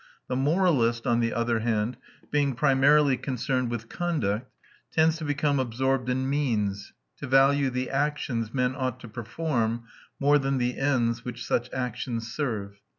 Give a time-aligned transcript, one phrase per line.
[0.27, 1.95] The moralist, on the other hand,
[2.31, 4.49] being primarily concerned with conduct,
[4.91, 9.83] tends to become absorbed in means, to value the actions men ought to perform
[10.19, 12.79] more than the ends which such actions serve....